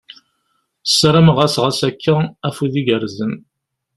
[0.85, 2.15] Ssarameɣ-as ɣas akka,
[2.47, 3.33] afud igerrzen!